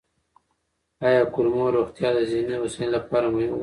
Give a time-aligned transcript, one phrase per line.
[1.07, 3.59] آیا کولمو روغتیا د ذهني هوساینې لپاره مهمه ده؟